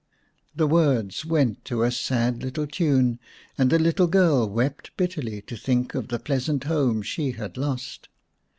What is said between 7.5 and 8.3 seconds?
lost.